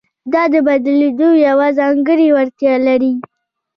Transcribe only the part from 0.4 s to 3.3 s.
د بدلېدو یوه ځانګړې وړتیا لري.